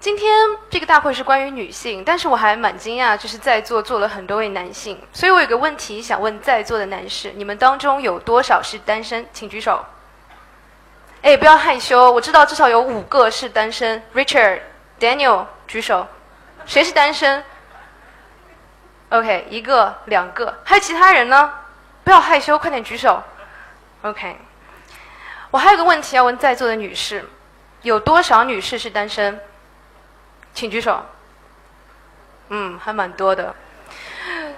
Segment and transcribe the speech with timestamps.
[0.00, 0.34] 今天
[0.70, 9.26] 这个大会是关于女性，但是我还蛮惊讶，就是在座坐了很多位男性，所以我有个问题想问在座的男士：你们当中有多少是单身？
[9.30, 9.84] 请举手。
[11.20, 14.02] 哎，不要害羞，我知道至少有五个是单身。
[14.14, 14.60] Richard、
[14.98, 16.06] Daniel，举手。
[16.64, 17.44] 谁是单身
[19.10, 21.52] ？OK，一个、两个，还有其他人呢？
[22.04, 23.22] 不要害羞，快点举手。
[24.00, 24.34] OK，
[25.50, 27.22] 我还有个问题要问在座的女士：
[27.82, 29.38] 有多少女士是单身？
[30.54, 31.04] 请举手。
[32.48, 33.54] 嗯，还蛮多的。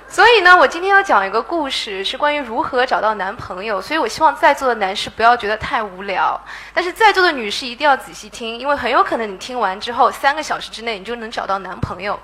[0.08, 3.80] 所以呢，我今天要讲一个故事，是关于如何找到男朋友。
[3.80, 6.38] 所以我希望在座的男士不要觉得太无聊，
[6.74, 12.18] 但是在座的女士一定要仔细听，因为很有可能你听完之后，三个小时之内你就能找到男朋友。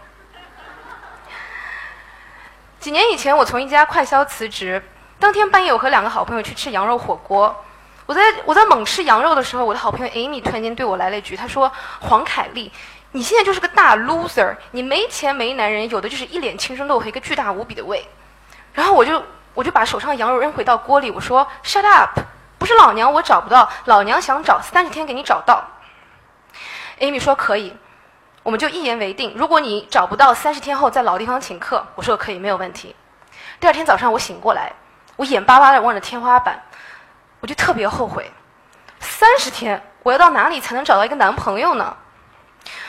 [2.78, 4.82] 几年以前，我从一家快销辞职，
[5.18, 7.64] 当天半夜，我和两个好朋友去吃羊肉火锅。
[8.08, 12.72] 我在我在猛吃羊肉的时候，我的好朋友 Amy 突然间对我来了一句，她说：“黄凯丽。”
[13.12, 18.08] 你现在就是个大 loser，你没钱没男人，有的就是一脸青春痘和一个巨大无比的胃。
[18.72, 22.18] 然后我就我就把手上的羊肉扔回到锅里，我说 shut up，
[22.56, 25.62] 不是老娘我找不到，老娘想找三十天给你找到。
[27.00, 27.76] Amy 说可以，
[28.42, 29.34] 我们就一言为定。
[29.36, 31.86] 如果你找不到，三十天后在老地方请客。
[31.94, 32.96] 我说可以，没有问题。
[33.60, 34.72] 第二天早上我醒过来，
[35.16, 36.62] 我眼巴巴的望着天花板，
[37.40, 38.30] 我就特别后悔，
[39.00, 41.96] 三十天我要到哪里才能找到一个男朋友呢？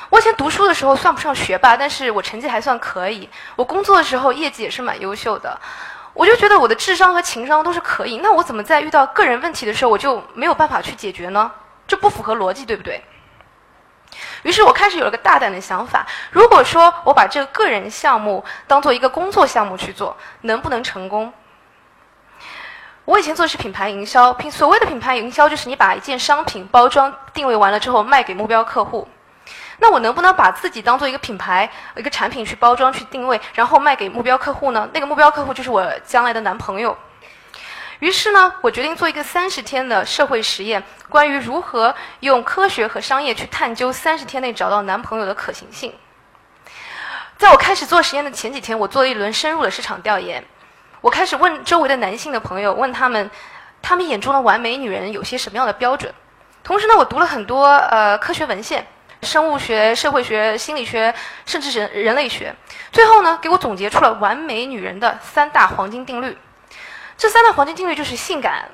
[0.10, 3.30] 我以前读书的时候算不上学霸，但是我成绩还算可以。
[3.56, 5.56] 我工作的时候业绩也是蛮优秀的，
[6.14, 8.18] 我就觉得我的智商和情商都是可以。
[8.18, 11.52] 那我怎么在遇到个人问题的时候，我就没有办法去解决呢？
[11.88, 13.04] 这不符合逻辑，对不对？
[14.42, 21.32] 于是我开始有了个大胆的想法：如果说我把这个个人项目当做一个工作项目去做，能不能成功？
[23.10, 29.08] 我以前做的是品牌营销，品所谓的品牌营销就是你把一件商品包装定位完了之后卖给目标客户。
[29.80, 34.88] 那我能不能把自己当做一个品牌、一个产品去包装、去定位，然后卖给目标客户呢？
[34.94, 36.96] 那个目标客户就是我将来的男朋友。
[37.98, 45.92] 于是呢，我决定做一个三十天的社会实验，关于如何用科学和商业去探究三十天内找到男朋友的可行性。
[47.40, 50.46] 在我开始做实验的前几天，我做了一轮深入的市场调研。
[51.02, 53.30] 我开始问周围的男性的朋友，问他们，
[53.82, 56.14] 他们眼中的完美女人有些什么样的标准？
[56.64, 58.86] 同时呢，我读了很多呃科学文献。
[59.22, 61.14] 生物学、社会学、心理学，
[61.46, 62.56] 甚至是人类学，
[62.90, 66.38] 最后呢，给我总结出了完美女人的三大黄金定律。
[67.18, 68.70] 这三大黄金定律就是性感、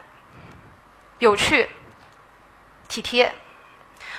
[1.18, 1.68] 有趣、
[2.88, 3.34] 体贴。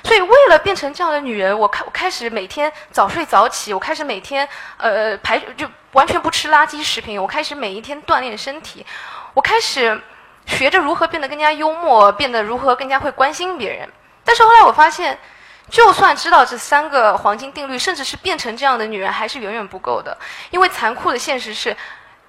[0.06, 8.86] 所以，为了变成这样的女人，我开我开始每天早睡早起，我开始每天呃排就完全不吃垃圾食品，我开始每一天锻炼身体，
[9.34, 10.00] 我开始
[10.46, 13.88] 学着如何变得更加幽默，变得如何更加会关心别人。
[14.24, 15.18] 但是后来我发现。
[15.68, 20.16] 就算知道这三个黄金定律，甚至是变成这样的女人，还是远远不够的。
[20.50, 21.76] 因为残酷的现实是，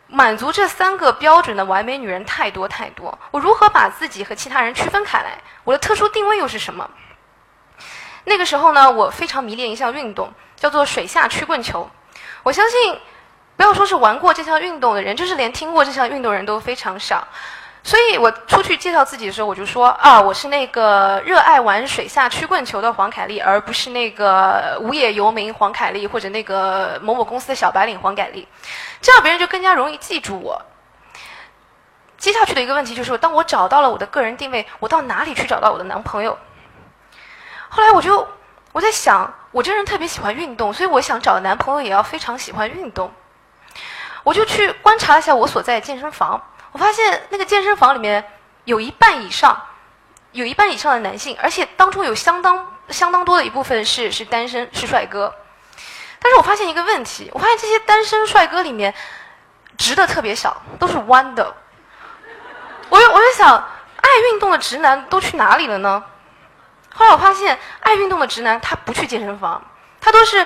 [0.07, 3.15] 满足这三个标准的完美女人太多太多。
[3.29, 5.37] 我如何把自己和其他人区分开来？
[5.63, 6.89] 我的特殊定位又是什么？
[8.29, 11.89] 那个时候呢，我非常迷恋一项运动，叫做水下曲棍球。
[12.43, 12.99] 我相信，
[13.55, 17.25] 不要说是玩过这项运动的人，就是连听过这项运动的人都非常少。
[17.83, 28.45] 所以我出去介绍自己的时候，我就说啊，我是那个热爱玩水下曲棍球的黄凯丽，而不是那个无业游民黄凯丽，或者那个某某公司的小白领黄凯丽，
[28.99, 30.61] 这样别人就更加容易记住我。
[32.17, 36.37] 接下去的一个问题就是，当我找到了我的个人定位，我到哪里去找到我的男朋友？
[37.69, 38.27] 后来我就
[38.71, 43.11] 我在想，我这人特别喜欢运动，所以我想找男朋友也要非常喜欢运动。
[44.23, 46.41] 我就去观察了一下我所在的健身房。
[46.73, 48.29] 我发现那个健身房里面
[48.65, 49.59] 有一半以上，
[50.31, 55.33] 有一半以上的男性，而且当中有相当相当多的一部分是是单身是帅哥。
[56.19, 58.93] 但是我发现一个问题，我发现这些单身帅哥里面
[59.77, 61.55] 直的特别少，都是弯的。
[62.89, 63.55] 我就我就想，
[63.97, 66.03] 爱运动的直男都去哪里了呢？
[66.97, 69.61] 后来我发现，爱运动的直男他不去健身房，
[70.01, 70.45] 他都是。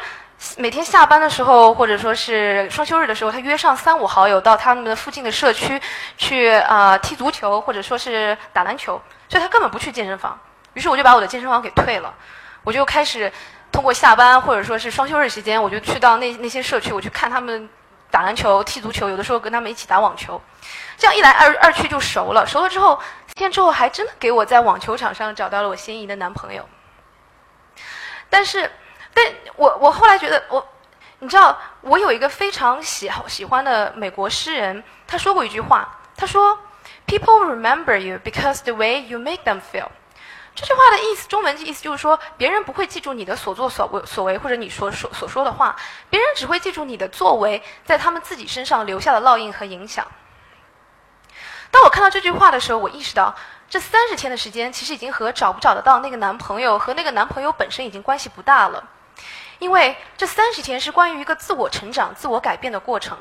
[0.58, 5.80] 每天下班的时候，或者说是双休日的时候，他约上三五好友到他们的附近的社区
[6.18, 9.00] 去啊踢足球，或者说是打篮球，
[9.30, 10.36] 所以他根本不去健身房。
[10.74, 12.12] 于是我就把我的健身房给退了，
[12.64, 13.32] 我就开始
[13.72, 17.70] 通过下班或者说是双休日时间，我就去到那那些社区，我去看他们
[18.12, 20.40] 打篮球、踢足球，有的时候跟他们一起打网球。
[20.98, 23.00] 这样一来二二去就熟了，熟了之后，
[23.34, 26.68] 天之后还真的给我在网球场上找到了我心仪的男朋友。
[28.30, 28.70] 但是。
[29.14, 29.26] 但
[29.58, 30.66] 我我后来觉得我，
[31.20, 36.58] 你知道，我有一个非常喜好喜欢的美国诗人，他说过一句话，他说
[37.06, 39.90] ：“People remember you because the way you make them feel。”
[40.54, 45.76] 这句话的意思，中文的意思就是说，别人不会记住你的所作所为所为，或者你所说所说的话，
[46.10, 50.06] 别人只会记住你的作为在他们自己身上留下的烙印和影响。
[51.72, 53.34] 当我看到这句话的时候，我意识到，
[53.70, 58.84] 这三十天的时间其实已经和找不找得到那个男朋友和那个男朋友本身已经关系不大了，
[59.60, 63.18] 因为这三十天是关于一个自我成长、自我改变的过程。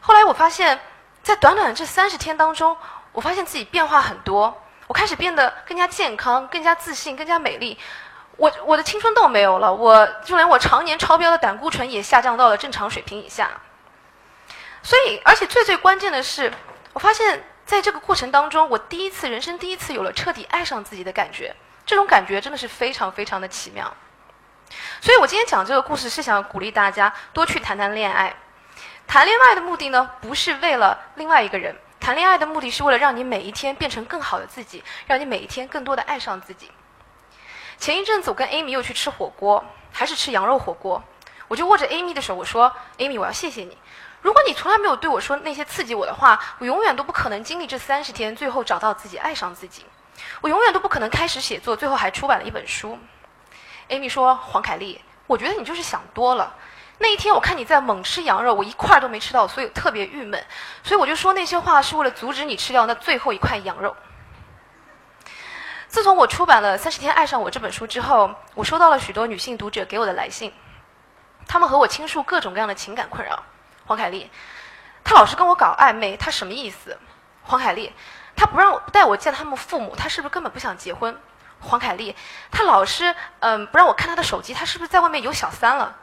[0.00, 0.80] 后来我发现，
[1.22, 2.76] 在短短的这三十天当中，
[3.12, 4.60] 我发现自己变化很多。
[4.86, 7.78] 我开始变得更加健康、更加自信、更加美丽。
[8.36, 13.50] 我我的青春痘没有了，我就连我常年超标的胆固醇也下降到了正常水平以下。
[14.82, 16.52] 所以，而且最最关键的是，
[16.92, 21.54] 我发现在这个过程当中，我第一次人生第一次有了彻底爱上自己的感觉。
[21.84, 23.92] 这种感觉真的是非常非常的奇妙。
[25.00, 28.34] 所以我今天讲这个故事是想鼓励大家多去谈谈恋爱。
[29.06, 31.74] 谈恋爱的目的呢，不是为了另外一个人。
[32.06, 36.70] 谈恋爱的目的是为了让你每一天变成更好的自己，让你每一天更多的爱上自己。
[37.78, 41.02] 前一阵子我跟 Amy 又去吃火锅，还是吃羊肉火锅，
[41.48, 43.76] 我就握着 Amy 的手，我说：“Amy，我要谢谢你。
[44.22, 49.84] 如果你从来没有对我说那些刺激我的话，我永远都不可能经历这三十天，最后找到自己，爱上自己。
[50.42, 52.96] 我永远都不可能开始写作，最后还出版了一本书。
[53.88, 56.54] ”Amy 说：“黄凯丽，我觉得你就是想多了。”
[56.98, 60.42] 那一天，我看你在猛吃羊肉，我一块都没吃到，所以特别郁闷。
[60.82, 63.94] 所以我就说那些话是为了阻止你吃掉那最后一块羊肉。
[65.88, 70.52] 自从我出版了《三十天爱上我》这本书之后，我收到了许多女性读者给我的来信，
[71.46, 73.42] 她们和我倾诉各种各样的情感困扰。
[73.84, 74.30] 黄凯丽，
[75.04, 76.98] 他老是跟我搞暧昧，他什么意思？
[77.44, 77.92] 黄凯丽，
[78.34, 81.16] 他不让我带我见他们父母，他是不是根本不想结婚？
[81.60, 82.16] 黄凯丽，
[82.50, 85.96] 他老是嗯不让我看他的手机，他是不是在外面有小三了？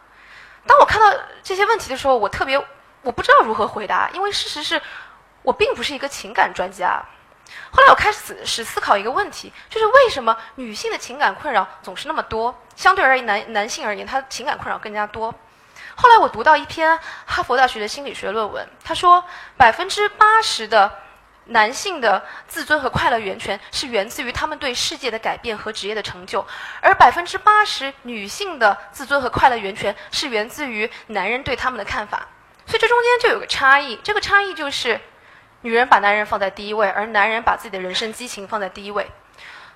[0.65, 2.57] 当我看到这些问题的时候，我特别
[3.01, 4.81] 我不知道如何回答，因为事实是
[5.41, 7.03] 我并不是一个情感专家。
[7.71, 12.57] 后来我开始思思考一个问题，就是为什么女性的情感困扰总是那么多？
[12.75, 15.33] 相对而言，男男性而言，他情感困扰更加多。
[15.95, 19.23] 后来我读到一篇哈佛大学的心理学论文，他说
[19.57, 20.99] 百分之八十的。
[21.45, 26.45] 男性的自尊和快乐源泉是源自于他们对世界的改变和职业的成就，
[26.81, 32.27] 而百分之八十女性的自尊和快乐源泉是源自于男人对他们的看法。
[32.65, 34.99] 所以这中间就有个差异，这个差异就是，
[35.61, 39.05] 女人把男人放在第一位，而男人把自己的人生激情放在第一位。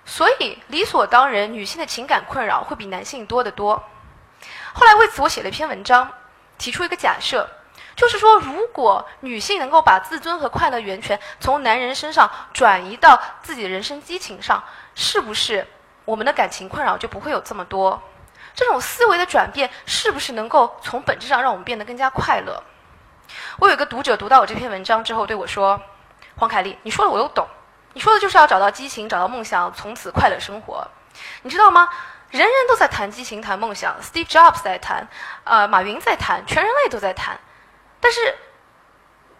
[0.05, 3.83] 所以理所当然，女性的情感困扰会比男性多得多。
[4.73, 6.09] 后来为此我写了一篇文章，
[6.57, 7.49] 提出一个假设。
[7.97, 14.63] 就是说，如果女性能够把自尊和快乐源泉从男人身上转移到自己的人生激情上，
[14.93, 15.67] 是不是
[16.05, 17.99] 我们的感情困扰就不会有这么多？
[18.53, 22.61] 这种思维的转变，是不是能够从本质上让我们变得更加快乐？
[23.57, 25.81] 我有一个读者读到我这篇文章之后对我说
[26.37, 27.47] ：“黄凯丽，你说的我都懂，
[27.93, 30.87] 你说的就是要找到激情，找到梦想，从此快乐生活。
[31.41, 31.89] 你知道吗？
[32.29, 35.07] 人人都在谈激情，谈梦想，Steve Jobs 在谈，
[35.45, 37.39] 呃，马云在谈，全人类都在谈。”
[38.07, 38.33] 但是，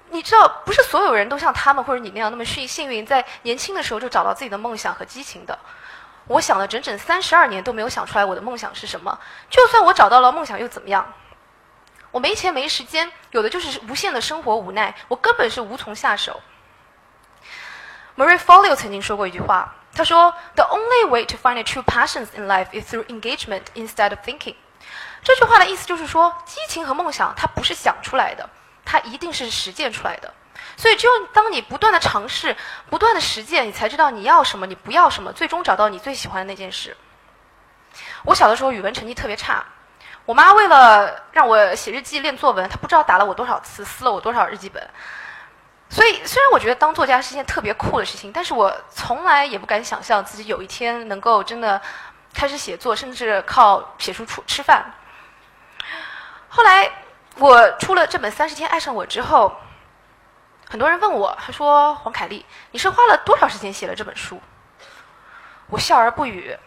[0.10, 5.58] 你知道，不是所有人都像他们或者你那样那么幸幸运，在年轻的时候就找到自己的梦想和激情的。
[6.28, 9.18] 我想了整整三十二年都没有想出来我的梦想是什么。
[9.50, 11.14] 就算我找到了梦想又怎么样？
[12.12, 16.42] 我没钱没时间，有的就是无限的生活无奈，我根本是无从下手。
[18.18, 24.10] Marie Folio 曾经说过一句话，他说：“The only way to find a true passions in life is through engagement instead
[24.10, 24.56] of thinking。”
[25.24, 28.50] 这句话的意思就是说，激情和梦想它不是想出来的，
[28.87, 30.33] 它一定是实践出来的。
[30.77, 32.56] 所以，只有当你不断的尝试、
[32.89, 36.95] 不断的实践，你才知道你要什么，你不要什么，最终找到你最喜欢的那件事。
[38.23, 39.65] 我小的时候语文成绩特别差，
[40.25, 44.87] 我妈为了让我写日记、练作文，她不知道打了我多少次，撕了我多少日记本。
[45.89, 51.81] 所以，虽然我觉得当作家是一件特别酷的事情，但是我从来也不敢想象自己有一天能够真的
[52.33, 54.94] 开始写作，甚至靠写书出吃饭。
[56.49, 56.91] 后来
[57.39, 59.56] 我出了这本《三十天爱上我》之后，
[60.67, 64.41] 很多人问我，他说：“黄凯丽，你是花了多少时间写了这本书？”
[65.69, 66.57] 我笑而不语，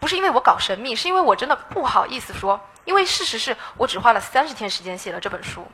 [0.00, 5.66] 不是因为我搞神秘，是因为我真的不好意思说，因为事实是我只花了三十天时间写了这本书。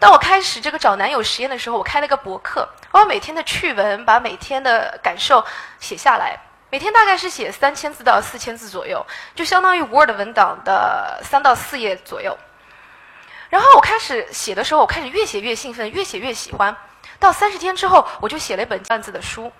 [0.00, 5.44] 当我开始这个找男友实验的时候，我开了个博客，我把每天的趣闻，把每天的感受
[5.78, 6.36] 写下来，
[6.70, 9.06] 每天大概是写三千字到四千字左右，
[9.36, 12.36] 就相当于 Word 文档的三到四页左右。
[13.54, 16.76] 然后我开始写的时候，我开始越写越兴奋，越写越喜欢。
[17.20, 19.52] 到三十天之后，我就写了一本段子的书。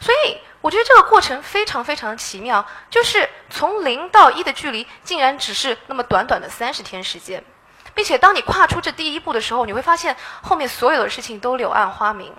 [0.00, 7.44] 所以我觉得这个过程非常非常的奇妙，就是从零到一的距离，竟然只是那么短短的三十天时间，
[7.92, 12.34] 并且当你跨出这第一步的时候，你会发现后面所有的事情都柳暗花明。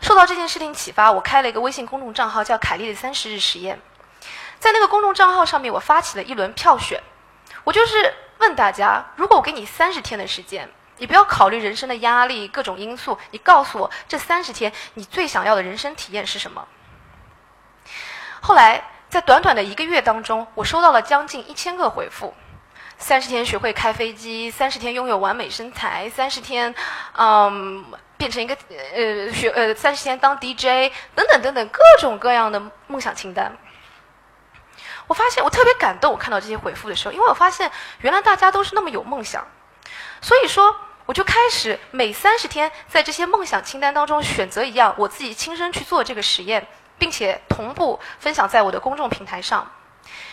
[0.00, 3.80] 受到这件事情启发，我开了一个微信公众账号，叫“凯莉的三十日实验”。
[4.58, 7.00] 在那个公众账号上面，我发起了一轮票选，
[7.62, 8.12] 我就是
[8.42, 10.68] 问大家：如果我给你三十天的时间，
[10.98, 16.66] 你不要考虑人生的压力、各种因素，你告诉我这三十天你最想要的人生体验是什么？
[18.40, 22.34] 后来，在短短的一个月当中，我收到了将近一千个回复：
[22.98, 26.74] 三十天学会开飞机，三十天拥有完美身材，三十天，
[27.16, 27.84] 嗯。
[28.18, 33.52] 变成一个呃学呃三十天当 DJ 等等等等各种各样的梦想清单。
[35.12, 39.46] 我发现我特别感动，我看到这些回复的时候，因为我发现原来大家都是那么有梦想，
[40.22, 46.66] 所以说我就开始每三十天在这些梦想清单当中选择一样，我自己亲身去做这个实验，
[46.96, 49.70] 并且同步分享在我的公众平台上，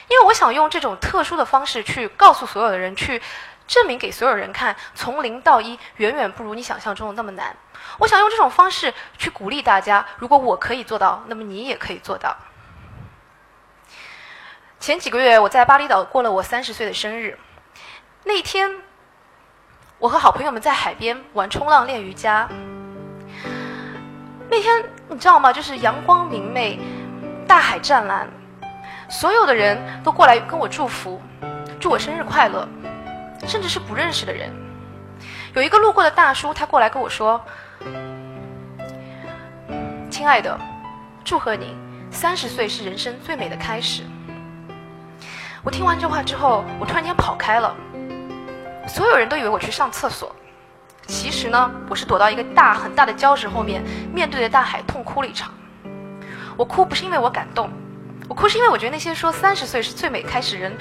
[0.08, 3.22] 因为我想用这种特殊的方式去告诉所有的人，去
[3.68, 7.54] 证明给所有人看，从零到一远远不如你想象中的那么难。
[7.98, 12.34] 我想用这种方式去鼓励大家，如果我可以做到，那么你也可以做到。
[14.80, 17.38] 前几个月我在巴厘岛过了我三十岁的生日，
[18.24, 18.72] 那天
[19.98, 22.48] 我和好朋友们在海边玩冲浪、练瑜伽。
[24.50, 25.52] 那天你知道吗？
[25.52, 26.80] 就是阳光明媚，
[27.46, 28.26] 大海湛蓝，
[29.10, 31.22] 所有的人都过来跟我祝福，
[31.78, 32.66] 祝我生日快乐，
[33.46, 34.50] 甚至是不认识的人。
[35.56, 37.40] 有一个路过的大叔，他过来跟我说。
[40.10, 40.58] 亲爱的，
[41.26, 41.76] 祝贺你，
[42.12, 44.04] 三十岁是人生最美的开始。
[45.62, 47.76] 我听完这话之后，我突然间跑开了。
[48.88, 50.34] 所有人都以为我去上厕所，
[51.06, 55.52] 其实呢，我是躲到一个大很大的礁石后面，面对着大海痛哭了一场。
[56.56, 57.70] 我哭不是因为我感动，
[58.30, 60.74] 我哭是因为我觉得那些说三十岁是最美开始人，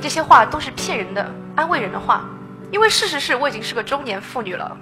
[0.00, 2.24] 这些话都是骗人的、安慰人的话。
[2.70, 4.74] 因为事实是我已经是个中年妇女了。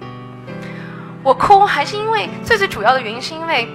[1.21, 3.67] 我哭还是因为最最主要的原因是因为。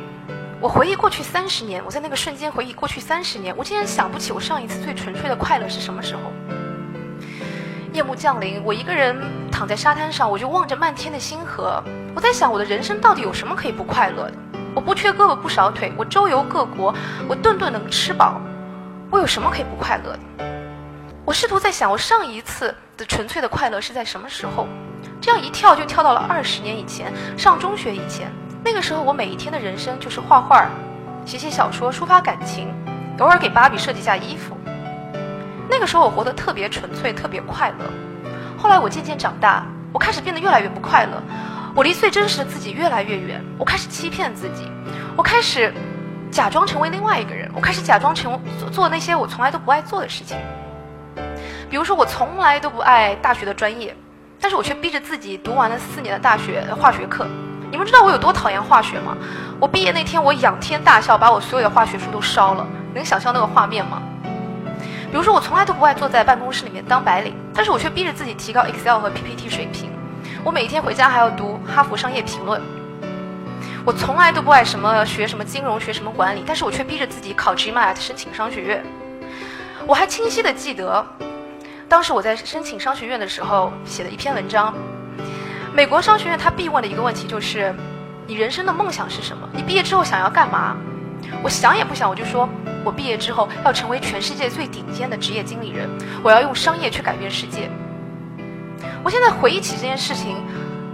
[0.59, 6.23] 我回忆过去三十年，我在那个瞬间回忆过去三十年，我竟然想不起我上一次最纯粹的快乐是什么时候。
[7.93, 9.23] 夜幕降临，我一个人
[9.53, 11.83] 躺在沙滩上，我就望着漫天的星河。
[12.15, 14.35] 我在想，我的人生到底有什么可以不快乐的？
[14.75, 16.95] 我不缺胳膊不少腿，我周游各国，
[17.29, 18.41] 我顿顿能吃饱，
[19.11, 20.45] 我有什么可以不快乐的？
[21.25, 24.67] 我试图在想，我上一次的纯粹的快乐是在什么时候？
[25.21, 28.33] 这样一跳就跳到了二十年以前，上中学以前。
[28.67, 30.69] 那个时候，我每一天的人生就是画画、
[31.25, 32.75] 写写小说、抒发感情，
[33.21, 34.59] 偶尔给芭比设计下衣服。
[35.71, 37.85] 那个时候，我活得特别纯粹，特别快乐。
[38.59, 41.23] 后来，我渐渐长大，我开始变得越来越不快乐。
[41.77, 43.41] 我离最真实的自己越来越远。
[43.57, 44.69] 我开始欺骗自己，
[45.17, 45.73] 我开始
[46.33, 48.37] 假装成为另外一个人，我开始假装成
[48.73, 50.37] 做那些我从来都不爱做的事情。
[51.71, 53.97] 比如说，我从来都不爱大学的专业，
[54.41, 57.25] 但是我却逼着自己读完了四年的大学化学课。
[57.77, 59.15] 你们知道我有多讨厌化学吗？
[59.61, 62.67] 我毕业那天，我仰天大笑，把我所有的化学书都烧了。
[62.95, 64.01] 能想象那个画面吗？
[65.11, 69.91] 比如说，我从来都不爱坐在办公室里面当白领，但是我却逼着自己提高 Excel 和 PPT 水平。
[70.43, 72.59] 我每天回家还要读《哈佛商业评论》。
[73.85, 78.83] 我从来都不爱什么学什么金融学什么管理，但是我却逼着自己考 GMAT 申请商学院。
[79.87, 81.05] 我还清晰的记得，
[81.91, 84.73] 当时我在申请商学院的时候写的一篇文章。
[85.73, 87.75] 美国商学院他必问的一个问题就是：
[88.27, 89.49] 你人生的梦想是什么？
[89.53, 90.77] 你毕业之后想要干嘛？
[91.43, 92.49] 我想也不想，我就说
[92.85, 95.89] 我毕业之后要成为全世界最顶尖的职业经理人，
[96.23, 97.71] 我要用商业去改变世界。
[99.03, 100.37] 我现在回忆起这件事情，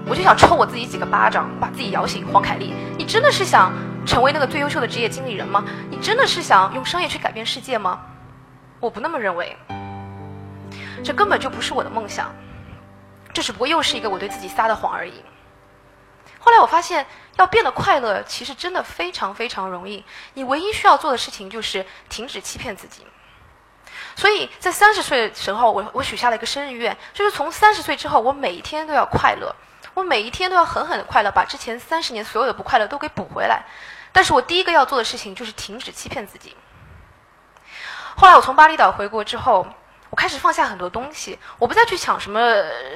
[0.06, 2.26] 我就想抽我自己几个巴掌，把自己摇醒。
[2.26, 3.72] 黄凯丽，你真的是想
[4.04, 5.64] 成为那个最优秀的职业经理人吗？
[5.90, 8.00] 你真的是想用商业去改变世界吗？
[8.80, 9.56] 我不那么认为，
[11.04, 12.32] 这根本就不是我的梦想。
[13.32, 15.24] 这只不过又是一个我对自己撒的谎而已。
[16.38, 20.04] 后来我发现，要变得快乐，其实真的非常非常容易。
[20.34, 23.06] 你唯一需要做的事情就是停止欺骗自己。
[24.16, 29.54] 所以在三十岁的时候，我我许下了一个生日愿，就是从三十岁之后，我每一天都要快乐，
[29.94, 33.62] 我每一天都要狠狠的快乐，把之前三十年所有的不快乐都给补回来。
[34.10, 36.56] 但是我第一个要做的事情就是停止欺骗自己。
[38.16, 39.66] 后来我从巴厘岛回国之后。
[40.12, 42.38] 我开始放下很多东西，我不再去抢什么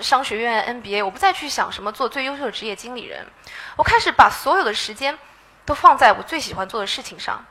[0.02, 3.26] 商学院 MBA，我不再去想什么做最优秀的职业经理人，
[3.74, 5.18] 我开始把所有的时间
[5.64, 7.42] 都放在我最喜欢做的事情上。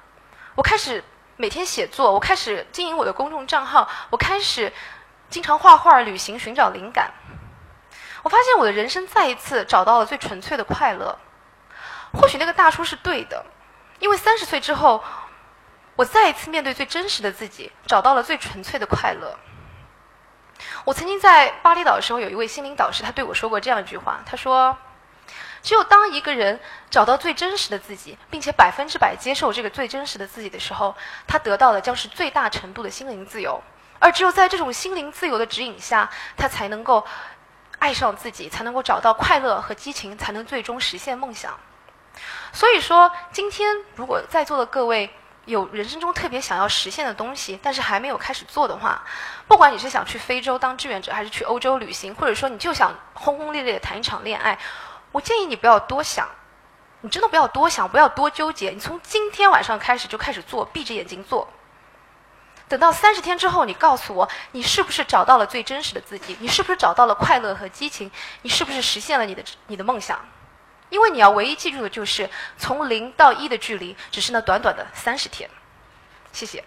[0.54, 1.04] 我开始
[1.36, 4.72] 每天写作，我开始经营我的公众账号，我开始
[5.32, 7.12] 经常画画、旅行、寻找灵感。
[8.22, 11.18] 我发现我的人生再一次找到了最纯粹的快乐。
[12.14, 13.44] 或许那个大叔是对的，
[13.98, 15.04] 因为三十岁之后，
[15.96, 19.36] 我再一次面对最真实的自己，找到了最纯粹的快乐。
[20.84, 24.78] 我曾经在巴厘岛的时候，有一位心灵导师，他对我说过这样一句话：“他说，
[25.62, 26.60] 只有当一个人
[26.90, 30.96] 找到最真实的自己，并且百分之百接受这个最真实的自己的时候，
[31.28, 33.62] 他得到的将是最大程度的心灵自由。
[34.00, 37.06] 而只有在这种心灵自由的指引下，他才能够
[37.80, 41.58] 爱上自己，才能够找到快乐和激情，才能最终实现梦想。
[42.52, 45.10] 所以说，今天如果在座的各位
[45.46, 49.04] 有人生中特别想要实现的东西，但是还没有开始做的话，
[49.48, 54.58] 不管你是想去非洲当志愿者，还是去欧洲旅行，或者说你就想轰轰烈烈的谈一场恋爱，
[55.12, 56.28] 我建议你不要多想，
[57.02, 61.48] 你真的不要多想，不要多纠结，你从今天晚上开始就开始做，闭着眼睛做。
[62.68, 66.36] 等到三十天之后，你告诉我，你是不是找到了最真实的自己？
[66.40, 68.10] 你是不是找到了快乐和激情？
[68.42, 70.20] 你是不是实现了你的你的梦想？
[70.96, 75.50] 因为你要唯一记住的就是，从零到一的距离，只是那短短的三十天。
[76.32, 76.64] 谢谢。